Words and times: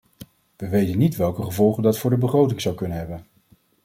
We 0.55 0.69
weten 0.69 0.97
niet 0.97 1.15
welke 1.15 1.43
gevolgen 1.43 1.83
dat 1.83 1.97
voor 1.99 2.09
de 2.09 2.17
begroting 2.17 2.61
zou 2.61 2.75
kunnen 2.75 2.97
hebben. 2.97 3.25